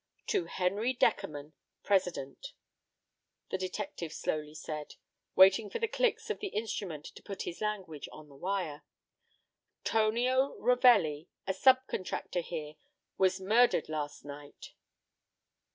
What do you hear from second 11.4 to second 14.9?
a sub contractor here, was murdered last night."